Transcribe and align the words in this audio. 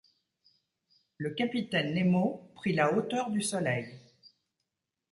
Le 1.17 1.29
capitaine 1.35 1.93
Nemo 1.93 2.49
prit 2.55 2.73
la 2.73 2.91
hauteur 2.91 3.29
du 3.29 3.43
soleil. 3.43 3.85